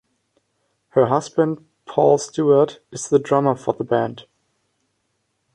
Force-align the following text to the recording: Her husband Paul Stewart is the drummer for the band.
Her 0.93 1.05
husband 1.09 1.63
Paul 1.85 2.17
Stewart 2.17 2.79
is 2.91 3.07
the 3.07 3.19
drummer 3.19 3.55
for 3.55 3.75
the 3.75 3.83
band. 3.83 4.25